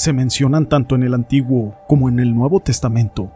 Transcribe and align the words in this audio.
se 0.00 0.14
mencionan 0.14 0.66
tanto 0.66 0.94
en 0.94 1.02
el 1.02 1.12
Antiguo 1.12 1.74
como 1.86 2.08
en 2.08 2.20
el 2.20 2.34
Nuevo 2.34 2.60
Testamento, 2.60 3.30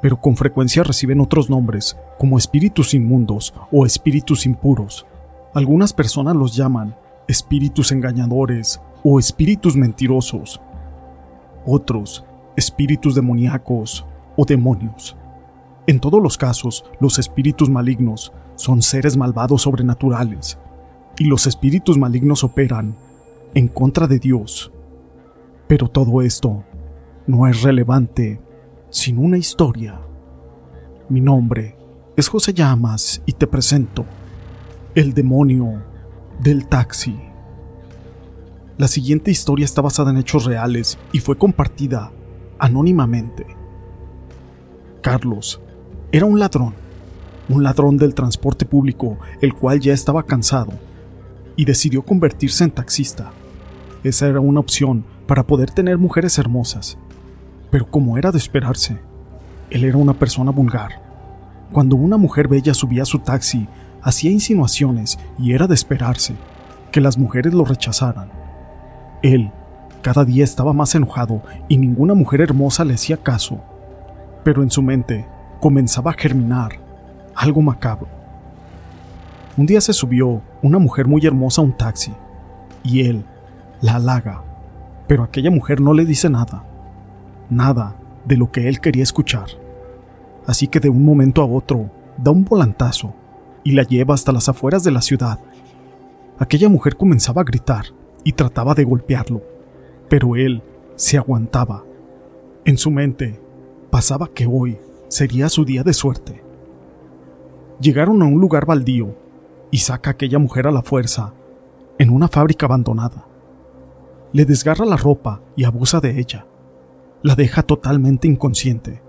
pero 0.00 0.20
con 0.20 0.36
frecuencia 0.36 0.84
reciben 0.84 1.20
otros 1.20 1.50
nombres, 1.50 1.98
como 2.20 2.38
espíritus 2.38 2.94
inmundos 2.94 3.52
o 3.72 3.84
espíritus 3.84 4.46
impuros. 4.46 5.06
Algunas 5.54 5.92
personas 5.92 6.36
los 6.36 6.54
llaman 6.54 6.94
espíritus 7.26 7.90
engañadores 7.90 8.80
o 9.02 9.18
espíritus 9.18 9.74
mentirosos. 9.74 10.60
Otros, 11.66 12.24
espíritus 12.54 13.16
demoníacos 13.16 14.06
o 14.36 14.44
demonios. 14.44 15.16
En 15.88 15.98
todos 15.98 16.22
los 16.22 16.38
casos, 16.38 16.84
los 17.00 17.18
espíritus 17.18 17.68
malignos 17.68 18.32
son 18.54 18.82
seres 18.82 19.16
malvados 19.16 19.62
sobrenaturales, 19.62 20.58
y 21.18 21.24
los 21.24 21.48
espíritus 21.48 21.98
malignos 21.98 22.44
operan 22.44 22.94
en 23.54 23.66
contra 23.66 24.06
de 24.06 24.20
Dios 24.20 24.70
pero 25.68 25.88
todo 25.88 26.22
esto 26.22 26.64
no 27.26 27.46
es 27.46 27.62
relevante 27.62 28.40
sin 28.90 29.18
una 29.18 29.36
historia. 29.36 30.00
Mi 31.10 31.20
nombre 31.20 31.76
es 32.16 32.28
José 32.28 32.54
Llamas 32.54 33.22
y 33.26 33.32
te 33.32 33.46
presento 33.46 34.06
El 34.94 35.12
demonio 35.12 35.82
del 36.40 36.66
taxi. 36.66 37.16
La 38.78 38.88
siguiente 38.88 39.30
historia 39.30 39.64
está 39.64 39.82
basada 39.82 40.10
en 40.10 40.16
hechos 40.16 40.46
reales 40.46 40.98
y 41.12 41.20
fue 41.20 41.36
compartida 41.36 42.12
anónimamente. 42.58 43.46
Carlos 45.02 45.60
era 46.12 46.24
un 46.24 46.38
ladrón, 46.38 46.74
un 47.50 47.62
ladrón 47.62 47.98
del 47.98 48.14
transporte 48.14 48.64
público, 48.64 49.18
el 49.42 49.52
cual 49.54 49.80
ya 49.80 49.92
estaba 49.92 50.22
cansado 50.22 50.72
y 51.56 51.66
decidió 51.66 52.02
convertirse 52.02 52.64
en 52.64 52.70
taxista. 52.70 53.32
Esa 54.04 54.28
era 54.28 54.40
una 54.40 54.60
opción 54.60 55.04
para 55.26 55.46
poder 55.46 55.70
tener 55.70 55.98
mujeres 55.98 56.38
hermosas. 56.38 56.98
Pero 57.70 57.90
como 57.90 58.16
era 58.16 58.30
de 58.30 58.38
esperarse, 58.38 59.00
él 59.70 59.84
era 59.84 59.96
una 59.96 60.14
persona 60.14 60.50
vulgar. 60.50 61.02
Cuando 61.72 61.96
una 61.96 62.16
mujer 62.16 62.48
bella 62.48 62.74
subía 62.74 63.02
a 63.02 63.06
su 63.06 63.18
taxi, 63.18 63.68
hacía 64.02 64.30
insinuaciones 64.30 65.18
y 65.38 65.52
era 65.52 65.66
de 65.66 65.74
esperarse 65.74 66.34
que 66.92 67.00
las 67.00 67.18
mujeres 67.18 67.52
lo 67.52 67.64
rechazaran. 67.64 68.30
Él 69.22 69.50
cada 70.02 70.24
día 70.24 70.44
estaba 70.44 70.72
más 70.72 70.94
enojado 70.94 71.42
y 71.68 71.76
ninguna 71.76 72.14
mujer 72.14 72.40
hermosa 72.40 72.84
le 72.84 72.94
hacía 72.94 73.16
caso. 73.16 73.60
Pero 74.44 74.62
en 74.62 74.70
su 74.70 74.80
mente 74.80 75.26
comenzaba 75.60 76.12
a 76.12 76.14
germinar 76.14 76.78
algo 77.34 77.60
macabro. 77.60 78.08
Un 79.56 79.66
día 79.66 79.80
se 79.80 79.92
subió 79.92 80.40
una 80.62 80.78
mujer 80.78 81.06
muy 81.06 81.26
hermosa 81.26 81.60
a 81.60 81.64
un 81.64 81.76
taxi 81.76 82.12
y 82.84 83.02
él 83.02 83.24
la 83.80 83.96
halaga 83.96 84.48
pero 85.08 85.24
aquella 85.24 85.50
mujer 85.50 85.80
no 85.80 85.94
le 85.94 86.04
dice 86.04 86.28
nada, 86.28 86.64
nada 87.48 87.96
de 88.26 88.36
lo 88.36 88.52
que 88.52 88.68
él 88.68 88.78
quería 88.78 89.02
escuchar. 89.02 89.48
Así 90.46 90.68
que 90.68 90.80
de 90.80 90.90
un 90.90 91.04
momento 91.04 91.42
a 91.42 91.46
otro 91.46 91.90
da 92.18 92.30
un 92.30 92.44
volantazo 92.44 93.14
y 93.64 93.72
la 93.72 93.82
lleva 93.82 94.14
hasta 94.14 94.32
las 94.32 94.48
afueras 94.48 94.84
de 94.84 94.90
la 94.90 95.00
ciudad. 95.00 95.40
Aquella 96.38 96.68
mujer 96.68 96.96
comenzaba 96.96 97.40
a 97.40 97.44
gritar 97.44 97.86
y 98.22 98.32
trataba 98.32 98.74
de 98.74 98.84
golpearlo, 98.84 99.42
pero 100.10 100.36
él 100.36 100.62
se 100.94 101.16
aguantaba. 101.16 101.84
En 102.66 102.76
su 102.76 102.90
mente 102.90 103.40
pasaba 103.90 104.28
que 104.28 104.46
hoy 104.46 104.78
sería 105.08 105.48
su 105.48 105.64
día 105.64 105.82
de 105.82 105.94
suerte. 105.94 106.42
Llegaron 107.80 108.20
a 108.22 108.26
un 108.26 108.40
lugar 108.40 108.66
baldío 108.66 109.16
y 109.70 109.78
saca 109.78 110.10
a 110.10 110.12
aquella 110.12 110.38
mujer 110.38 110.66
a 110.66 110.70
la 110.70 110.82
fuerza 110.82 111.32
en 111.98 112.10
una 112.10 112.28
fábrica 112.28 112.66
abandonada 112.66 113.28
le 114.32 114.44
desgarra 114.44 114.84
la 114.84 114.96
ropa 114.96 115.42
y 115.56 115.64
abusa 115.64 116.00
de 116.00 116.18
ella. 116.18 116.46
La 117.22 117.34
deja 117.34 117.62
totalmente 117.62 118.28
inconsciente, 118.28 119.02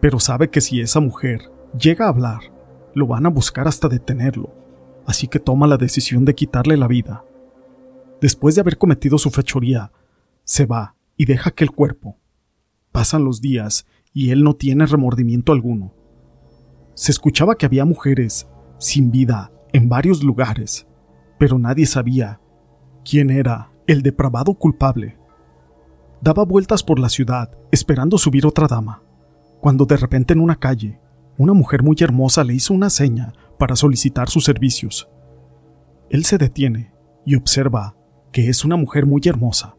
pero 0.00 0.20
sabe 0.20 0.50
que 0.50 0.60
si 0.60 0.80
esa 0.80 1.00
mujer 1.00 1.50
llega 1.78 2.06
a 2.06 2.08
hablar, 2.08 2.40
lo 2.94 3.06
van 3.06 3.26
a 3.26 3.30
buscar 3.30 3.66
hasta 3.66 3.88
detenerlo, 3.88 4.54
así 5.06 5.28
que 5.28 5.40
toma 5.40 5.66
la 5.66 5.76
decisión 5.76 6.24
de 6.24 6.34
quitarle 6.34 6.76
la 6.76 6.86
vida. 6.86 7.24
Después 8.20 8.54
de 8.54 8.60
haber 8.60 8.78
cometido 8.78 9.18
su 9.18 9.30
fechoría, 9.30 9.90
se 10.44 10.66
va 10.66 10.94
y 11.16 11.24
deja 11.24 11.50
que 11.50 11.64
el 11.64 11.72
cuerpo. 11.72 12.18
Pasan 12.92 13.24
los 13.24 13.40
días 13.40 13.86
y 14.12 14.30
él 14.30 14.44
no 14.44 14.54
tiene 14.54 14.86
remordimiento 14.86 15.52
alguno. 15.52 15.94
Se 16.94 17.10
escuchaba 17.10 17.56
que 17.56 17.66
había 17.66 17.84
mujeres 17.84 18.46
sin 18.78 19.10
vida 19.10 19.50
en 19.72 19.88
varios 19.88 20.22
lugares, 20.22 20.86
pero 21.38 21.58
nadie 21.58 21.86
sabía 21.86 22.40
quién 23.04 23.30
era 23.30 23.71
el 23.86 24.02
depravado 24.02 24.54
culpable. 24.54 25.18
Daba 26.20 26.44
vueltas 26.44 26.82
por 26.82 26.98
la 26.98 27.08
ciudad, 27.08 27.50
esperando 27.70 28.18
subir 28.18 28.46
otra 28.46 28.66
dama, 28.68 29.02
cuando 29.60 29.84
de 29.84 29.96
repente 29.96 30.32
en 30.32 30.40
una 30.40 30.56
calle, 30.56 31.00
una 31.38 31.52
mujer 31.52 31.82
muy 31.82 31.96
hermosa 32.00 32.44
le 32.44 32.54
hizo 32.54 32.74
una 32.74 32.90
seña 32.90 33.32
para 33.58 33.76
solicitar 33.76 34.28
sus 34.28 34.44
servicios. 34.44 35.08
Él 36.10 36.24
se 36.24 36.38
detiene 36.38 36.92
y 37.24 37.36
observa 37.36 37.96
que 38.32 38.48
es 38.48 38.64
una 38.64 38.76
mujer 38.76 39.06
muy 39.06 39.22
hermosa. 39.24 39.76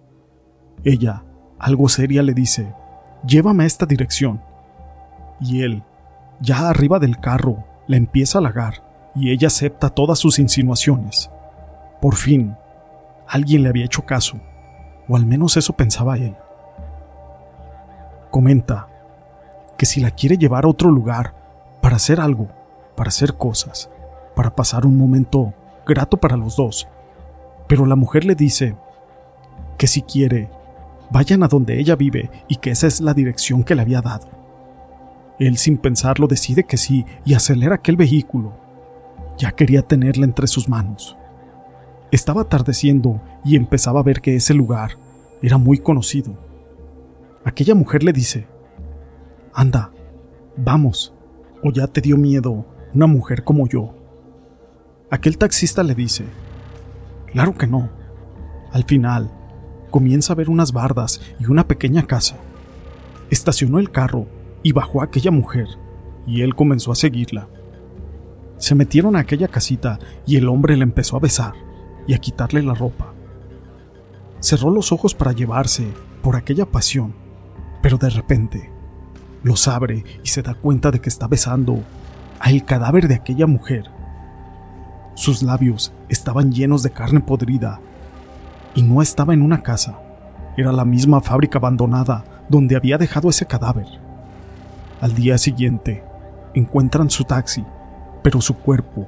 Ella, 0.84 1.24
algo 1.60 1.88
seria, 1.90 2.24
le 2.24 2.34
dice, 2.34 2.74
llévame 3.26 3.64
a 3.64 3.68
esta 3.68 3.86
dirección. 3.86 4.42
Y 5.40 5.62
él, 5.62 5.84
ya 6.42 6.70
arriba 6.70 7.00
del 7.00 7.20
carro, 7.20 7.66
la 7.88 7.98
empieza 7.98 8.38
a 8.38 8.42
halagar 8.42 9.12
y 9.16 9.32
ella 9.32 9.48
acepta 9.48 9.90
todas 9.90 10.20
sus 10.20 10.40
insinuaciones. 10.40 11.30
Por 12.02 12.16
fin, 12.16 12.56
alguien 13.28 13.64
le 13.64 13.70
había 13.70 13.86
hecho 13.86 14.06
caso, 14.06 14.40
o 15.08 15.16
al 15.16 15.26
menos 15.26 15.58
eso 15.58 15.74
pensaba 15.74 16.18
él. 16.18 16.36
Comenta 18.32 18.88
que 19.78 19.86
si 19.86 20.02
la 20.02 20.12
quiere 20.12 20.38
llevar 20.38 20.66
a 20.66 20.70
otro 20.70 20.90
lugar 20.90 21.34
para 21.82 21.98
hacer 21.98 22.20
algo, 22.20 22.48
para 22.96 23.10
hacer 23.10 23.36
cosas, 23.36 23.90
para 24.36 24.56
pasar 24.56 24.86
un 24.86 24.98
momento 24.98 25.54
grato 25.86 26.18
para 26.18 26.38
los 26.38 26.56
dos, 26.56 26.88
pero 27.68 27.86
la 27.86 27.96
mujer 27.96 28.26
le 28.26 28.36
dice 28.36 28.76
que 29.78 29.88
si 29.88 30.02
quiere, 30.02 30.50
vayan 31.12 31.44
a 31.44 31.48
donde 31.48 31.80
ella 31.80 31.96
vive 31.96 32.30
y 32.48 32.56
que 32.58 32.72
esa 32.72 32.88
es 32.88 33.02
la 33.02 33.14
dirección 33.14 33.64
que 33.64 33.76
le 33.76 33.82
había 33.82 34.02
dado. 34.02 34.28
Él 35.40 35.58
sin 35.58 35.78
pensarlo 35.78 36.28
decide 36.28 36.64
que 36.64 36.78
sí 36.78 37.06
y 37.26 37.34
acelera 37.34 37.76
aquel 37.76 37.98
vehículo. 37.98 38.54
Ya 39.38 39.52
quería 39.52 39.82
tenerla 39.82 40.26
entre 40.26 40.48
sus 40.48 40.70
manos. 40.70 41.18
Estaba 42.14 42.44
atardeciendo 42.44 43.20
y 43.44 43.56
empezaba 43.56 44.00
a 44.00 44.04
ver 44.04 44.22
que 44.22 44.36
ese 44.36 44.54
lugar 44.54 45.00
era 45.42 45.58
muy 45.58 45.80
conocido. 45.80 46.38
Aquella 47.44 47.74
mujer 47.74 48.04
le 48.04 48.14
dice, 48.14 48.46
Anda, 49.52 49.90
vamos, 50.56 51.12
o 51.64 51.72
ya 51.72 51.88
te 51.88 52.02
dio 52.02 52.16
miedo 52.16 52.68
una 52.94 53.08
mujer 53.08 53.44
como 53.44 53.68
yo. 53.68 53.96
Aquel 55.10 55.40
taxista 55.40 55.82
le 55.82 55.96
dice, 55.96 56.26
Claro 57.32 57.58
que 57.58 57.66
no. 57.66 57.90
Al 58.72 58.84
final, 58.84 59.32
comienza 59.90 60.34
a 60.34 60.36
ver 60.36 60.52
unas 60.52 60.72
bardas 60.72 61.20
y 61.40 61.48
una 61.48 61.68
pequeña 61.68 62.06
casa. 62.06 62.36
Estacionó 63.32 63.80
el 63.80 63.90
carro 63.90 64.28
y 64.62 64.72
bajó 64.72 65.02
a 65.02 65.06
aquella 65.06 65.32
mujer, 65.32 65.66
y 66.28 66.44
él 66.44 66.54
comenzó 66.54 66.92
a 66.92 66.96
seguirla. 66.96 67.48
Se 68.60 68.76
metieron 68.76 69.16
a 69.16 69.22
aquella 69.22 69.48
casita 69.48 69.98
y 70.28 70.36
el 70.36 70.48
hombre 70.48 70.78
le 70.78 70.84
empezó 70.84 71.18
a 71.18 71.20
besar 71.20 71.73
y 72.08 72.14
a 72.14 72.18
quitarle 72.18 72.62
la 72.62 72.74
ropa. 72.74 73.14
Cerró 74.40 74.70
los 74.70 74.92
ojos 74.92 75.14
para 75.16 75.32
llevarse 75.32 75.88
por 76.22 76.36
aquella 76.36 76.66
pasión, 76.66 77.14
pero 77.82 77.98
de 77.98 78.10
repente 78.10 78.72
los 79.44 79.68
abre 79.68 80.04
y 80.24 80.28
se 80.28 80.42
da 80.42 80.54
cuenta 80.54 80.92
de 80.92 81.02
que 81.02 81.10
está 81.10 81.28
besando 81.28 81.84
al 82.40 82.66
cadáver 82.66 83.08
de 83.08 83.16
aquella 83.16 83.48
mujer. 83.48 83.90
Sus 85.16 85.44
labios 85.44 85.94
estaban 86.10 86.52
llenos 86.52 86.84
de 86.84 86.92
carne 86.92 87.20
podrida 87.20 87.80
y 88.74 88.82
no 88.82 89.02
estaba 89.02 89.34
en 89.34 89.42
una 89.42 89.62
casa, 89.62 90.00
era 90.58 90.72
la 90.72 90.86
misma 90.86 91.22
fábrica 91.22 91.60
abandonada 91.60 92.24
donde 92.50 92.76
había 92.76 92.98
dejado 92.98 93.30
ese 93.30 93.46
cadáver. 93.46 93.88
Al 95.02 95.14
día 95.16 95.38
siguiente, 95.38 96.04
encuentran 96.54 97.10
su 97.10 97.24
taxi, 97.24 97.66
pero 98.22 98.42
su 98.42 98.56
cuerpo 98.56 99.08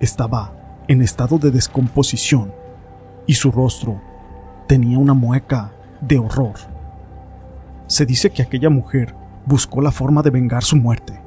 estaba 0.00 0.52
en 0.88 1.02
estado 1.02 1.38
de 1.38 1.50
descomposición 1.50 2.52
y 3.26 3.34
su 3.34 3.50
rostro 3.50 4.00
tenía 4.66 4.98
una 4.98 5.14
mueca 5.14 5.72
de 6.00 6.18
horror. 6.18 6.54
se 7.86 8.06
dice 8.06 8.30
que 8.30 8.42
aquella 8.42 8.70
mujer 8.70 9.14
buscó 9.46 9.80
la 9.80 9.90
forma 9.90 10.22
de 10.22 10.30
vengar 10.30 10.64
su 10.64 10.76
muerte. 10.76 11.20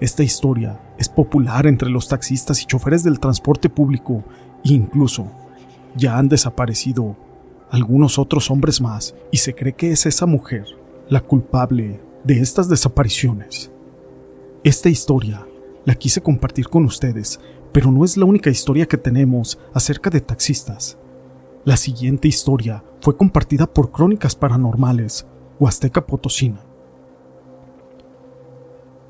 Esta 0.00 0.22
historia 0.22 0.80
es 0.98 1.08
popular 1.08 1.66
entre 1.66 1.90
los 1.90 2.08
taxistas 2.08 2.62
y 2.62 2.66
choferes 2.66 3.04
del 3.04 3.20
transporte 3.20 3.68
público 3.68 4.24
e 4.64 4.72
incluso 4.72 5.26
ya 5.94 6.16
han 6.16 6.28
desaparecido 6.28 7.16
algunos 7.70 8.18
otros 8.18 8.50
hombres 8.50 8.80
más 8.80 9.14
y 9.30 9.38
se 9.38 9.54
cree 9.54 9.74
que 9.74 9.92
es 9.92 10.06
esa 10.06 10.26
mujer 10.26 10.66
la 11.08 11.20
culpable 11.20 12.00
de 12.24 12.40
estas 12.40 12.68
desapariciones. 12.68 13.70
Esta 14.64 14.88
historia 14.88 15.46
la 15.84 15.94
quise 15.94 16.22
compartir 16.22 16.68
con 16.68 16.84
ustedes, 16.84 17.40
pero 17.72 17.90
no 17.90 18.04
es 18.04 18.16
la 18.16 18.24
única 18.24 18.50
historia 18.50 18.86
que 18.86 18.98
tenemos 18.98 19.58
acerca 19.72 20.10
de 20.10 20.20
taxistas. 20.20 20.98
La 21.64 21.76
siguiente 21.76 22.28
historia 22.28 22.84
fue 23.00 23.16
compartida 23.16 23.66
por 23.66 23.90
Crónicas 23.90 24.36
Paranormales, 24.36 25.26
Huasteca 25.58 26.06
Potosina. 26.06 26.60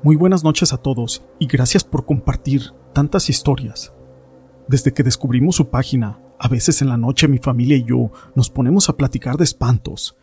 Muy 0.01 0.15
buenas 0.15 0.43
noches 0.43 0.73
a 0.73 0.77
todos 0.77 1.23
y 1.39 1.47
gracias 1.47 1.83
por 1.83 2.05
compartir 2.05 2.71
tantas 2.93 3.29
historias. 3.29 3.93
Desde 4.67 4.93
que 4.93 5.03
descubrimos 5.03 5.55
su 5.55 5.69
página, 5.69 6.19
a 6.39 6.47
veces 6.47 6.81
en 6.81 6.89
la 6.89 6.97
noche 6.97 7.27
mi 7.27 7.37
familia 7.37 7.77
y 7.77 7.83
yo 7.83 8.11
nos 8.35 8.49
ponemos 8.49 8.89
a 8.89 8.97
platicar 8.97 9.37
de 9.37 9.45
espantos 9.45 10.17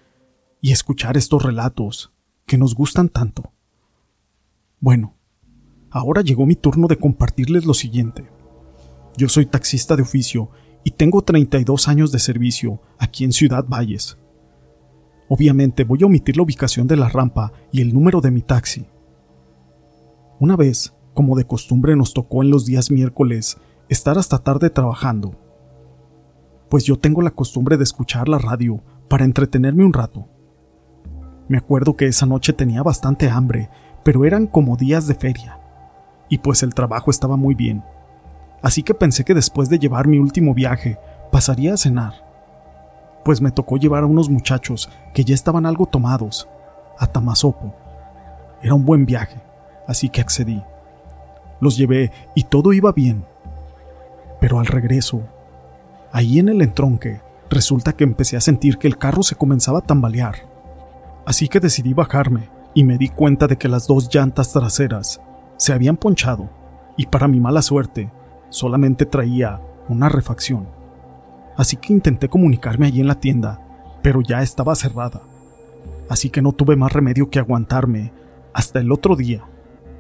y 0.61 0.73
escuchar 0.73 1.17
estos 1.17 1.43
relatos 1.43 2.13
que 2.47 2.59
nos 2.59 2.75
gustan 2.75 3.09
tanto. 3.09 3.53
Bueno, 4.81 5.15
ahora 5.91 6.23
llegó 6.23 6.47
mi 6.47 6.55
turno 6.55 6.87
de 6.87 6.97
compartirles 6.97 7.65
lo 7.65 7.75
siguiente. 7.75 8.25
Yo 9.17 9.29
soy 9.29 9.47
taxista 9.47 9.97
de 9.97 10.03
oficio 10.03 10.51
y 10.85 10.93
tengo 10.93 11.23
32 11.23 11.89
años 11.89 12.13
de 12.13 12.19
servicio 12.19 12.81
aquí 12.99 13.25
en 13.25 13.33
Ciudad 13.33 13.65
Valles. 13.69 14.17
Obviamente 15.29 15.85
voy 15.85 16.03
a 16.03 16.07
omitir 16.07 16.37
la 16.37 16.43
ubicación 16.43 16.87
de 16.87 16.97
la 16.97 17.09
rampa 17.09 17.53
y 17.71 17.81
el 17.83 17.93
número 17.93 18.21
de 18.21 18.31
mi 18.31 18.43
taxi. 18.43 18.87
Una 20.39 20.57
vez, 20.57 20.95
como 21.15 21.37
de 21.37 21.45
costumbre 21.45 21.95
nos 21.97 22.15
tocó 22.15 22.43
en 22.43 22.51
los 22.51 22.65
días 22.65 22.91
miércoles, 22.91 23.59
estar 23.89 24.19
hasta 24.19 24.39
tarde 24.39 24.71
trabajando. 24.71 25.39
Pues 26.69 26.85
yo 26.85 26.97
tengo 26.97 27.21
la 27.23 27.31
costumbre 27.31 27.77
de 27.77 27.85
escuchar 27.85 28.29
la 28.29 28.39
radio 28.39 28.83
para 29.09 29.25
entretenerme 29.25 29.85
un 29.85 29.93
rato. 29.93 30.29
Me 31.49 31.59
acuerdo 31.59 31.97
que 31.97 32.07
esa 32.07 32.27
noche 32.27 32.53
tenía 32.53 32.83
bastante 32.83 33.29
hambre, 33.29 33.69
pero 34.05 34.25
eran 34.25 34.47
como 34.47 34.77
días 34.77 35.07
de 35.07 35.15
feria. 35.15 35.60
Y 36.31 36.39
pues 36.39 36.63
el 36.63 36.73
trabajo 36.73 37.11
estaba 37.11 37.37
muy 37.37 37.55
bien. 37.55 37.83
Así 38.63 38.83
que 38.83 38.95
pensé 38.95 39.25
que 39.25 39.35
después 39.35 39.69
de 39.69 39.79
llevar 39.79 40.07
mi 40.07 40.19
último 40.19 40.55
viaje, 40.55 40.99
pasaría 41.31 41.75
a 41.75 41.77
cenar. 41.77 42.25
Pues 43.25 43.41
me 43.41 43.51
tocó 43.51 43.77
llevar 43.77 44.05
a 44.05 44.07
unos 44.07 44.31
muchachos 44.31 44.89
que 45.13 45.25
ya 45.25 45.35
estaban 45.35 45.67
algo 45.67 45.87
tomados, 45.87 46.49
a 46.99 47.07
Tamazopo. 47.07 47.75
Era 48.63 48.75
un 48.75 48.85
buen 48.85 49.05
viaje, 49.07 49.41
así 49.87 50.09
que 50.09 50.21
accedí. 50.21 50.63
Los 51.61 51.77
llevé 51.77 52.13
y 52.35 52.45
todo 52.45 52.73
iba 52.73 52.93
bien. 52.93 53.27
Pero 54.41 54.61
al 54.61 54.67
regreso, 54.67 55.23
ahí 56.13 56.39
en 56.39 56.49
el 56.49 56.63
entronque, 56.63 57.21
resulta 57.51 57.93
que 57.93 58.05
empecé 58.05 58.37
a 58.37 58.41
sentir 58.41 58.79
que 58.79 58.87
el 58.87 58.97
carro 58.97 59.23
se 59.23 59.35
comenzaba 59.35 59.81
a 59.81 59.83
tambalear. 59.83 60.37
Así 61.27 61.49
que 61.49 61.61
decidí 61.61 61.93
bajarme 61.93 62.49
y 62.73 62.85
me 62.85 62.97
di 62.97 63.09
cuenta 63.09 63.47
de 63.47 63.59
que 63.59 63.69
las 63.69 63.87
dos 63.87 64.09
llantas 64.15 64.53
traseras 64.53 65.21
se 65.61 65.75
habían 65.75 65.99
ponchado 65.99 66.49
y 66.97 67.05
para 67.05 67.29
mi 67.29 67.39
mala 67.39 67.61
suerte 67.61 68.11
solamente 68.49 69.05
traía 69.05 69.61
una 69.91 70.09
refacción. 70.09 70.67
Así 71.55 71.77
que 71.77 71.93
intenté 71.93 72.31
comunicarme 72.31 72.87
allí 72.87 73.03
en 73.03 73.09
la 73.09 73.21
tienda, 73.21 73.61
pero 74.03 74.23
ya 74.23 74.41
estaba 74.41 74.75
cerrada. 74.75 75.21
Así 76.09 76.31
que 76.31 76.41
no 76.41 76.53
tuve 76.53 76.77
más 76.77 76.95
remedio 76.95 77.29
que 77.29 77.39
aguantarme 77.39 78.11
hasta 78.55 78.81
el 78.81 78.91
otro 78.91 79.17
día 79.17 79.45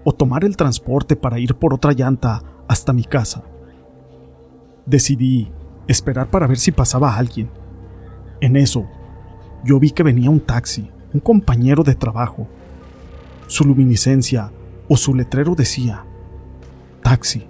o 0.02 0.12
tomar 0.12 0.44
el 0.44 0.56
transporte 0.56 1.14
para 1.14 1.38
ir 1.38 1.54
por 1.54 1.74
otra 1.74 1.92
llanta 1.92 2.42
hasta 2.66 2.94
mi 2.94 3.04
casa. 3.04 3.42
Decidí 4.86 5.52
esperar 5.88 6.30
para 6.30 6.46
ver 6.46 6.56
si 6.56 6.72
pasaba 6.72 7.18
alguien. 7.18 7.50
En 8.40 8.56
eso, 8.56 8.86
yo 9.62 9.78
vi 9.78 9.90
que 9.90 10.02
venía 10.02 10.30
un 10.30 10.40
taxi 10.40 10.90
un 11.12 11.20
compañero 11.20 11.82
de 11.82 11.94
trabajo. 11.94 12.46
Su 13.46 13.64
luminiscencia 13.64 14.52
o 14.92 14.96
su 14.96 15.14
letrero 15.14 15.54
decía, 15.54 16.04
taxi. 17.00 17.46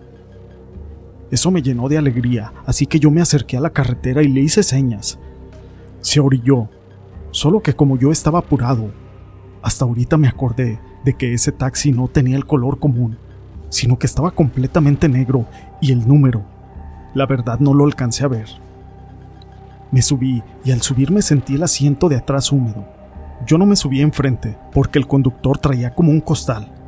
Eso 1.31 1.51
me 1.51 1.63
llenó 1.63 1.89
de 1.89 1.97
alegría, 1.97 2.53
así 2.67 2.85
que 2.85 3.01
yo 3.01 3.11
me 3.11 3.23
acerqué 3.23 3.57
a 3.57 3.61
la 3.61 3.71
carretera 3.71 4.23
y 4.23 4.29
le 4.29 4.43
hice 4.43 4.63
señas. 4.63 5.19
Se 6.03 6.21
orilló, 6.21 6.69
solo 7.31 7.63
que 7.63 7.73
como 7.73 7.97
yo 7.97 8.13
estaba 8.13 8.41
apurado, 8.41 8.93
hasta 9.63 9.87
ahorita 9.87 10.19
me 10.19 10.29
acordé 10.29 10.81
de 11.03 11.15
que 11.15 11.33
ese 11.33 11.51
taxi 11.51 11.93
no 11.93 12.09
tenía 12.09 12.37
el 12.37 12.45
color 12.45 12.79
común, 12.79 13.17
sino 13.71 13.99
que 13.99 14.07
estaba 14.07 14.33
completamente 14.33 15.09
negro 15.09 15.47
y 15.81 15.93
el 15.93 16.07
número, 16.07 16.45
la 17.15 17.25
verdad 17.25 17.59
no 17.59 17.73
lo 17.73 17.87
alcancé 17.87 18.25
a 18.25 18.29
ver. 18.29 18.49
Me 19.93 20.03
subí 20.03 20.43
y 20.63 20.73
al 20.73 20.83
subirme 20.83 21.23
sentí 21.23 21.55
el 21.55 21.63
asiento 21.63 22.11
de 22.11 22.17
atrás 22.17 22.53
húmedo. 22.53 22.87
Yo 23.47 23.57
no 23.57 23.65
me 23.65 23.77
subí 23.77 24.03
enfrente 24.03 24.59
porque 24.75 24.99
el 24.99 25.07
conductor 25.07 25.57
traía 25.57 25.95
como 25.95 26.11
un 26.11 26.21
costal. 26.21 26.80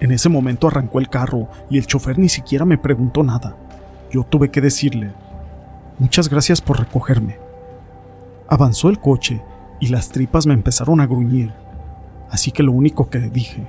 En 0.00 0.12
ese 0.12 0.28
momento 0.28 0.68
arrancó 0.68 1.00
el 1.00 1.08
carro 1.08 1.48
y 1.70 1.78
el 1.78 1.86
chofer 1.86 2.18
ni 2.18 2.28
siquiera 2.28 2.64
me 2.64 2.78
preguntó 2.78 3.22
nada. 3.22 3.56
Yo 4.10 4.22
tuve 4.24 4.50
que 4.50 4.60
decirle, 4.60 5.12
muchas 5.98 6.28
gracias 6.28 6.60
por 6.60 6.78
recogerme. 6.78 7.38
Avanzó 8.48 8.88
el 8.88 9.00
coche 9.00 9.42
y 9.80 9.88
las 9.88 10.08
tripas 10.10 10.46
me 10.46 10.54
empezaron 10.54 11.00
a 11.00 11.06
gruñir, 11.06 11.52
así 12.30 12.52
que 12.52 12.62
lo 12.62 12.72
único 12.72 13.10
que 13.10 13.18
dije, 13.18 13.66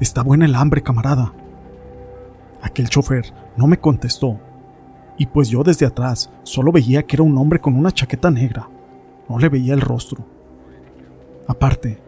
está 0.00 0.22
buena 0.22 0.44
el 0.44 0.54
hambre, 0.54 0.82
camarada. 0.82 1.32
Aquel 2.62 2.88
chofer 2.88 3.32
no 3.56 3.66
me 3.66 3.78
contestó, 3.78 4.38
y 5.16 5.26
pues 5.26 5.48
yo 5.48 5.62
desde 5.62 5.86
atrás 5.86 6.30
solo 6.42 6.72
veía 6.72 7.04
que 7.04 7.16
era 7.16 7.22
un 7.22 7.36
hombre 7.38 7.60
con 7.60 7.74
una 7.74 7.92
chaqueta 7.92 8.30
negra, 8.30 8.68
no 9.28 9.38
le 9.38 9.48
veía 9.48 9.74
el 9.74 9.80
rostro. 9.80 10.24
Aparte, 11.46 12.00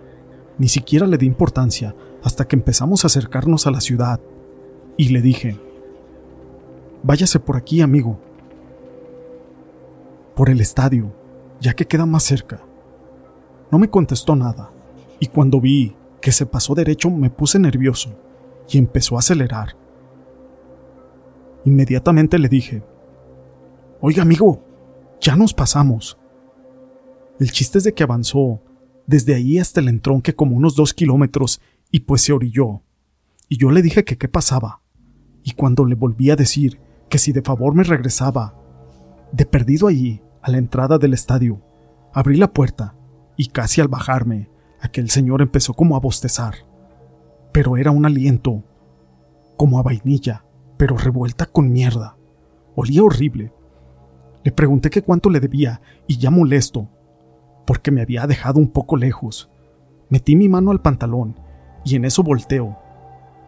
ni 0.58 0.69
siquiera 0.69 1.06
le 1.06 1.19
di 1.19 1.26
importancia 1.26 1.94
hasta 2.23 2.47
que 2.47 2.57
empezamos 2.57 3.05
a 3.05 3.09
acercarnos 3.09 3.67
a 3.67 3.71
la 3.71 3.81
ciudad 3.81 4.21
y 4.97 5.09
le 5.09 5.23
dije, 5.23 5.59
váyase 7.02 7.41
por 7.41 7.57
aquí, 7.57 7.81
amigo, 7.81 8.19
por 10.37 10.50
el 10.50 10.61
estadio, 10.61 11.12
ya 11.61 11.75
que 11.75 11.87
queda 11.87 12.07
más 12.07 12.23
cerca. 12.23 12.61
No 13.71 13.79
me 13.79 13.91
contestó 13.91 14.37
nada, 14.37 14.71
y 15.19 15.26
cuando 15.26 15.61
vi 15.61 15.97
que 16.21 16.33
se 16.33 16.47
pasó 16.47 16.75
derecho 16.75 17.11
me 17.11 17.31
puse 17.31 17.59
nervioso 17.59 18.11
y 18.69 18.79
empezó 18.79 19.17
a 19.17 19.21
acelerar. 19.21 19.76
Inmediatamente 21.64 22.38
le 22.38 22.49
dije, 22.49 22.83
Oiga, 24.00 24.23
amigo, 24.23 24.64
ya 25.21 25.37
nos 25.37 25.55
pasamos. 25.55 26.19
El 27.38 27.52
chiste 27.52 27.79
es 27.79 27.85
de 27.85 27.95
que 27.95 28.02
avanzó 28.02 28.61
desde 29.07 29.35
ahí 29.35 29.61
hasta 29.61 29.79
el 29.79 29.87
entronque 29.87 30.35
como 30.35 30.57
unos 30.57 30.75
dos 30.75 30.93
kilómetros, 30.93 31.61
y 31.92 32.00
pues 32.00 32.22
se 32.22 32.32
orilló. 32.32 32.82
Y 33.49 33.58
yo 33.58 33.70
le 33.70 33.82
dije 33.82 34.04
que 34.04 34.18
qué 34.18 34.26
pasaba. 34.26 34.80
Y 35.44 35.52
cuando 35.52 35.84
le 35.84 35.94
volví 35.94 36.30
a 36.30 36.37
decir 36.37 36.80
que 37.08 37.18
si 37.18 37.32
de 37.32 37.42
favor 37.42 37.75
me 37.75 37.84
regresaba, 37.84 38.56
de 39.30 39.44
perdido 39.46 39.87
allí, 39.87 40.22
a 40.40 40.50
la 40.50 40.58
entrada 40.58 40.99
del 40.99 41.12
estadio, 41.12 41.61
abrí 42.12 42.37
la 42.37 42.52
puerta, 42.52 42.96
y 43.37 43.49
casi 43.49 43.80
al 43.80 43.88
bajarme, 43.88 44.49
aquel 44.80 45.11
señor 45.11 45.42
empezó 45.42 45.75
como 45.75 45.94
a 45.94 46.00
bostezar. 46.00 46.54
Pero 47.52 47.76
era 47.76 47.90
un 47.90 48.06
aliento, 48.06 48.64
como 49.56 49.78
a 49.78 49.82
vainilla, 49.82 50.44
pero 50.78 50.96
revuelta 50.96 51.46
con 51.46 51.70
mierda. 51.70 52.16
Olía 52.75 53.04
horrible. 53.04 53.52
Le 54.42 54.50
pregunté 54.50 54.90
que 54.90 55.02
cuánto 55.02 55.28
le 55.28 55.40
debía, 55.40 55.82
y 56.06 56.16
ya 56.16 56.30
molesto, 56.30 56.88
porque 57.66 57.90
me 57.90 58.00
había 58.00 58.26
dejado 58.26 58.58
un 58.58 58.68
poco 58.68 58.96
lejos. 58.96 59.50
Metí 60.08 60.34
mi 60.34 60.49
mano 60.49 60.70
al 60.70 60.80
pantalón 60.80 61.37
y 61.85 61.97
en 61.97 62.05
eso 62.05 62.23
volteo, 62.23 62.77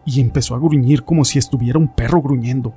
y 0.05 0.21
empezó 0.21 0.55
a 0.55 0.59
gruñir 0.59 1.03
como 1.03 1.25
si 1.25 1.39
estuviera 1.39 1.79
un 1.79 1.87
perro 1.87 2.21
gruñendo. 2.21 2.73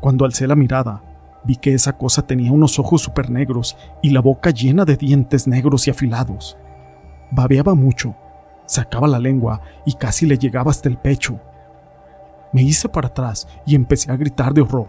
Cuando 0.00 0.24
alcé 0.24 0.46
la 0.46 0.54
mirada, 0.54 1.02
vi 1.44 1.56
que 1.56 1.74
esa 1.74 1.94
cosa 1.94 2.22
tenía 2.22 2.52
unos 2.52 2.78
ojos 2.78 3.02
súper 3.02 3.30
negros 3.30 3.76
y 4.02 4.10
la 4.10 4.20
boca 4.20 4.50
llena 4.50 4.84
de 4.84 4.96
dientes 4.96 5.46
negros 5.46 5.86
y 5.86 5.90
afilados. 5.90 6.56
Babeaba 7.30 7.74
mucho, 7.74 8.14
sacaba 8.66 9.08
la 9.08 9.18
lengua 9.18 9.60
y 9.84 9.94
casi 9.94 10.26
le 10.26 10.38
llegaba 10.38 10.70
hasta 10.70 10.88
el 10.88 10.98
pecho. 10.98 11.40
Me 12.52 12.62
hice 12.62 12.88
para 12.88 13.08
atrás 13.08 13.48
y 13.66 13.74
empecé 13.74 14.12
a 14.12 14.16
gritar 14.16 14.54
de 14.54 14.62
horror. 14.62 14.88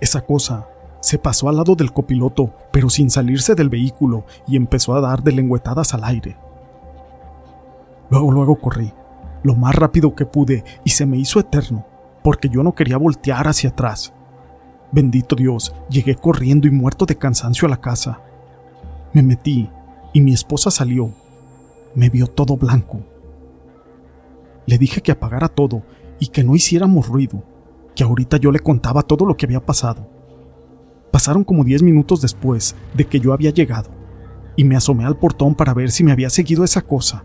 Esa 0.00 0.20
cosa 0.20 0.66
se 1.00 1.18
pasó 1.18 1.48
al 1.48 1.56
lado 1.56 1.74
del 1.74 1.92
copiloto, 1.92 2.52
pero 2.72 2.90
sin 2.90 3.10
salirse 3.10 3.54
del 3.54 3.68
vehículo, 3.68 4.24
y 4.46 4.56
empezó 4.56 4.94
a 4.94 5.00
dar 5.00 5.22
de 5.22 5.32
lengüetadas 5.32 5.94
al 5.94 6.04
aire. 6.04 6.36
Luego, 8.10 8.32
luego 8.32 8.56
corrí, 8.56 8.92
lo 9.42 9.54
más 9.54 9.74
rápido 9.74 10.14
que 10.14 10.26
pude, 10.26 10.64
y 10.84 10.90
se 10.90 11.06
me 11.06 11.18
hizo 11.18 11.40
eterno, 11.40 11.86
porque 12.22 12.48
yo 12.48 12.62
no 12.62 12.74
quería 12.74 12.96
voltear 12.96 13.48
hacia 13.48 13.70
atrás. 13.70 14.12
Bendito 14.90 15.36
Dios, 15.36 15.74
llegué 15.90 16.14
corriendo 16.14 16.66
y 16.66 16.70
muerto 16.70 17.04
de 17.04 17.16
cansancio 17.16 17.66
a 17.66 17.70
la 17.70 17.80
casa. 17.80 18.20
Me 19.12 19.22
metí, 19.22 19.70
y 20.12 20.20
mi 20.20 20.32
esposa 20.32 20.70
salió. 20.70 21.10
Me 21.94 22.08
vio 22.08 22.26
todo 22.26 22.56
blanco. 22.56 23.00
Le 24.66 24.78
dije 24.78 25.02
que 25.02 25.12
apagara 25.12 25.48
todo 25.48 25.82
y 26.18 26.28
que 26.28 26.44
no 26.44 26.54
hiciéramos 26.54 27.08
ruido, 27.08 27.42
que 27.94 28.04
ahorita 28.04 28.38
yo 28.38 28.50
le 28.50 28.60
contaba 28.60 29.02
todo 29.02 29.26
lo 29.26 29.36
que 29.36 29.46
había 29.46 29.64
pasado. 29.64 30.08
Pasaron 31.10 31.44
como 31.44 31.64
diez 31.64 31.82
minutos 31.82 32.20
después 32.20 32.74
de 32.94 33.06
que 33.06 33.20
yo 33.20 33.32
había 33.32 33.50
llegado, 33.50 33.90
y 34.56 34.64
me 34.64 34.76
asomé 34.76 35.04
al 35.04 35.16
portón 35.16 35.54
para 35.54 35.74
ver 35.74 35.90
si 35.90 36.04
me 36.04 36.12
había 36.12 36.30
seguido 36.30 36.64
esa 36.64 36.82
cosa. 36.82 37.24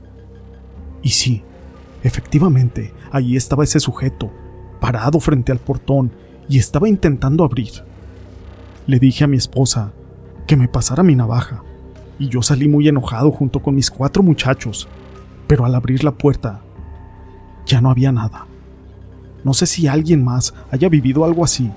Y 1.04 1.10
sí, 1.10 1.44
efectivamente, 2.02 2.94
allí 3.12 3.36
estaba 3.36 3.66
ese 3.66 3.80
sujeto, 3.80 4.32
parado 4.80 5.20
frente 5.20 5.52
al 5.52 5.60
portón, 5.60 6.12
y 6.50 6.58
estaba 6.58 6.90
intentando 6.90 7.44
abrir. 7.44 7.72
Le 8.88 9.00
dije 9.00 9.24
a 9.24 9.28
mi 9.28 9.38
esposa 9.38 9.94
que 10.48 10.56
me 10.56 10.68
pasara 10.68 11.04
mi 11.04 11.16
navaja, 11.16 11.62
y 12.18 12.30
yo 12.30 12.42
salí 12.42 12.68
muy 12.68 12.88
enojado 12.88 13.32
junto 13.32 13.62
con 13.62 13.76
mis 13.76 13.92
cuatro 13.92 14.24
muchachos, 14.24 14.88
pero 15.48 15.66
al 15.66 15.76
abrir 15.76 16.04
la 16.04 16.12
puerta 16.12 16.62
ya 17.66 17.82
no 17.82 17.92
había 17.92 18.12
nada. 18.12 18.48
No 19.44 19.54
sé 19.54 19.66
si 19.66 19.88
alguien 19.88 20.24
más 20.24 20.54
haya 20.72 20.90
vivido 20.90 21.26
algo 21.26 21.44
así, 21.44 21.72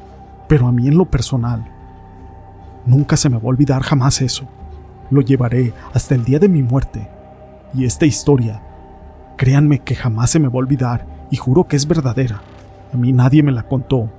pero 0.49 0.69
a 0.69 0.73
mí 0.73 0.87
en 0.87 0.97
lo 0.97 1.07
personal, 1.07 1.65
nunca 2.87 3.17
se 3.17 3.29
me 3.29 3.37
va 3.37 3.43
a 3.43 3.49
olvidar 3.49 3.83
jamás 3.83 4.21
eso. 4.23 4.47
Lo 5.11 5.21
llevaré 5.21 5.73
hasta 5.93 6.15
el 6.15 6.25
día 6.25 6.39
de 6.39 6.49
mi 6.49 6.63
muerte. 6.63 7.09
Y 7.75 7.85
esta 7.85 8.07
historia, 8.07 8.63
créanme 9.37 9.81
que 9.81 9.95
jamás 9.95 10.31
se 10.31 10.39
me 10.39 10.49
va 10.49 10.55
a 10.55 10.59
olvidar 10.59 11.07
y 11.31 11.37
juro 11.37 11.69
que 11.69 11.77
es 11.77 11.87
verdadera. 11.87 12.43
A 12.93 12.97
mí 12.97 13.13
nadie 13.13 13.43
me 13.43 13.53
la 13.53 13.65
contó. 13.65 14.11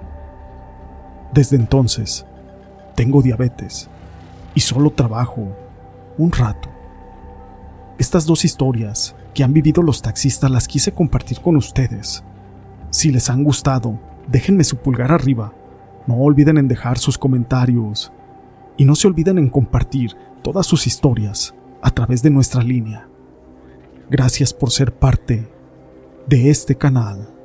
Desde 1.33 1.55
entonces, 1.55 2.25
tengo 2.95 3.21
diabetes 3.21 3.89
y 4.55 4.61
solo 4.61 4.91
trabajo 4.91 5.47
un 6.17 6.31
rato. 6.31 6.69
Estas 7.97 8.25
dos 8.25 8.45
historias 8.45 9.15
que 9.33 9.43
han 9.43 9.53
vivido 9.53 9.81
los 9.81 10.01
taxistas 10.01 10.49
las 10.49 10.67
quise 10.67 10.91
compartir 10.93 11.41
con 11.41 11.55
ustedes. 11.55 12.23
Si 12.89 13.11
les 13.11 13.29
han 13.29 13.43
gustado, 13.43 13.99
déjenme 14.27 14.63
su 14.63 14.77
pulgar 14.77 15.11
arriba. 15.11 15.53
No 16.05 16.15
olviden 16.15 16.57
en 16.57 16.67
dejar 16.67 16.97
sus 16.97 17.17
comentarios. 17.17 18.11
Y 18.77 18.85
no 18.85 18.95
se 18.95 19.07
olviden 19.07 19.37
en 19.37 19.49
compartir 19.49 20.15
todas 20.41 20.65
sus 20.65 20.87
historias 20.87 21.53
a 21.81 21.91
través 21.91 22.21
de 22.23 22.29
nuestra 22.29 22.63
línea. 22.63 23.07
Gracias 24.09 24.53
por 24.53 24.71
ser 24.71 24.93
parte 24.93 25.47
de 26.27 26.49
este 26.49 26.75
canal. 26.75 27.36